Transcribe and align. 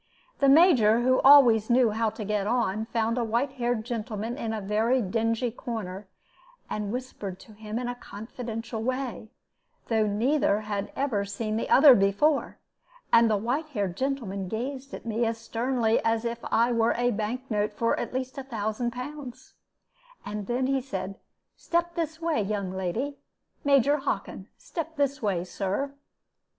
The 0.39 0.49
Major, 0.49 1.01
who 1.01 1.19
always 1.19 1.69
knew 1.69 1.91
how 1.91 2.09
to 2.09 2.25
get 2.25 2.47
on, 2.47 2.87
found 2.87 3.19
a 3.19 3.23
white 3.23 3.51
haired 3.51 3.85
gentleman 3.85 4.35
in 4.35 4.51
a 4.51 4.59
very 4.59 4.99
dingy 4.99 5.51
corner, 5.51 6.07
and 6.67 6.91
whispered 6.91 7.39
to 7.41 7.53
him 7.53 7.77
in 7.77 7.87
a 7.87 7.93
confidential 7.93 8.81
way, 8.81 9.29
though 9.89 10.07
neither 10.07 10.61
had 10.61 10.91
ever 10.95 11.23
seen 11.23 11.55
the 11.55 11.69
other 11.69 11.93
before, 11.93 12.57
and 13.13 13.29
the 13.29 13.37
white 13.37 13.67
haired 13.69 13.95
gentleman 13.95 14.47
gazed 14.47 14.91
at 14.95 15.05
me 15.05 15.23
as 15.23 15.37
sternly 15.37 16.03
as 16.03 16.25
if 16.25 16.39
I 16.45 16.71
were 16.71 16.93
a 16.97 17.11
bank 17.11 17.43
note 17.51 17.71
for 17.73 17.95
at 17.99 18.11
least 18.11 18.39
a 18.39 18.43
thousand 18.43 18.89
pounds; 18.89 19.53
and 20.25 20.47
then 20.47 20.65
he 20.65 20.81
said, 20.81 21.19
"Step 21.55 21.93
this 21.93 22.19
way, 22.19 22.41
young 22.41 22.71
lady. 22.71 23.17
Major 23.63 23.97
Hockin, 23.97 24.47
step 24.57 24.95
this 24.95 25.21
way, 25.21 25.43
Sir." 25.43 25.93